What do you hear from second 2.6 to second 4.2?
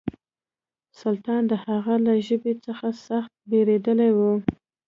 څخه سخت بېرېدلی و.